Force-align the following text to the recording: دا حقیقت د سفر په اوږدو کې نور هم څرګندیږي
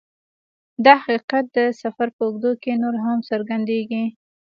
دا 0.85 0.93
حقیقت 1.03 1.45
د 1.57 1.59
سفر 1.81 2.07
په 2.15 2.21
اوږدو 2.27 2.51
کې 2.61 2.71
نور 2.83 2.95
هم 3.05 3.17
څرګندیږي 3.29 4.03